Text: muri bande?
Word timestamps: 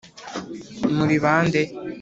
muri 0.95 1.15
bande? 1.25 1.59